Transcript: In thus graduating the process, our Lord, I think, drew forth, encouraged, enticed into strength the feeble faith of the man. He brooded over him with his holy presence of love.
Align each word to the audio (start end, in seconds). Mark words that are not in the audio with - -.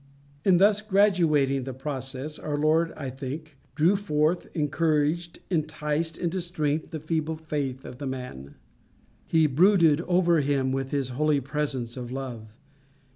In 0.43 0.57
thus 0.57 0.81
graduating 0.81 1.63
the 1.63 1.75
process, 1.75 2.39
our 2.39 2.57
Lord, 2.57 2.91
I 2.97 3.11
think, 3.11 3.57
drew 3.75 3.95
forth, 3.95 4.47
encouraged, 4.55 5.37
enticed 5.51 6.17
into 6.17 6.41
strength 6.41 6.89
the 6.89 6.97
feeble 6.97 7.35
faith 7.35 7.85
of 7.85 7.99
the 7.99 8.07
man. 8.07 8.55
He 9.27 9.45
brooded 9.45 10.01
over 10.07 10.39
him 10.39 10.71
with 10.71 10.89
his 10.89 11.09
holy 11.09 11.39
presence 11.39 11.97
of 11.97 12.11
love. 12.11 12.51